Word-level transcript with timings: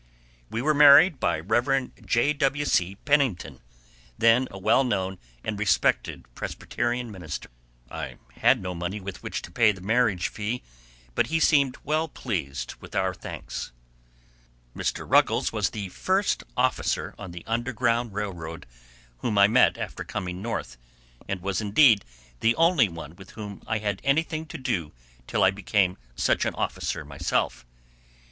We 0.49 0.63
were 0.63 0.73
married 0.73 1.19
by 1.19 1.39
Rev. 1.41 1.91
J. 2.07 2.33
W. 2.33 2.65
C. 2.65 2.95
Pennington, 3.05 3.59
then 4.17 4.47
a 4.49 4.57
well 4.57 4.83
known 4.83 5.19
and 5.43 5.59
respected 5.59 6.25
Presbyterian 6.33 7.11
minister. 7.11 7.49
I 7.87 8.17
had 8.37 8.63
no 8.63 8.73
money 8.73 8.99
with 8.99 9.21
which 9.21 9.43
to 9.43 9.51
pay 9.51 9.71
the 9.71 9.79
marriage 9.79 10.27
fee, 10.29 10.63
but 11.13 11.27
he 11.27 11.39
seemed 11.39 11.77
well 11.83 12.07
pleased 12.07 12.73
with 12.79 12.95
our 12.95 13.13
thanks. 13.13 13.73
Mr. 14.75 15.07
Ruggles 15.07 15.53
was 15.53 15.69
the 15.69 15.89
first 15.89 16.43
officer 16.57 17.13
on 17.19 17.29
the 17.29 17.43
"Underground 17.45 18.15
Railroad" 18.15 18.65
whom 19.19 19.37
I 19.37 19.45
met 19.47 19.77
after 19.77 20.03
coming 20.03 20.41
North, 20.41 20.77
and 21.27 21.43
was, 21.43 21.61
indeed, 21.61 22.03
the 22.39 22.55
only 22.55 22.89
one 22.89 23.15
with 23.17 23.29
whom 23.37 23.61
I 23.67 23.77
had 23.77 24.01
anything 24.03 24.47
to 24.47 24.57
do 24.57 24.93
till 25.27 25.43
I 25.43 25.51
became 25.51 25.99
such 26.15 26.43
an 26.45 26.55
officer 26.55 27.05
myself. 27.05 27.67